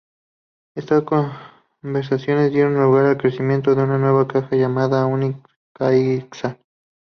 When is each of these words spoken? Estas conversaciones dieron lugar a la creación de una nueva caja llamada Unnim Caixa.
Estas 0.75 1.03
conversaciones 1.03 2.51
dieron 2.51 2.73
lugar 2.81 3.05
a 3.05 3.09
la 3.09 3.17
creación 3.19 3.61
de 3.61 3.71
una 3.71 3.99
nueva 3.99 4.27
caja 4.27 4.55
llamada 4.55 5.05
Unnim 5.05 5.43
Caixa. 5.73 6.57